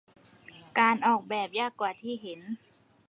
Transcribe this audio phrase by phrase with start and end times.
[0.79, 2.39] การออกแบบยากกว่าที่เห็น